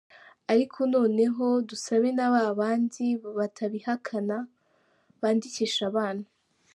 [0.51, 3.05] Ariko noneho dusabe na ba bandi
[3.37, 4.37] batabihakana
[5.21, 6.25] bandikishe abana.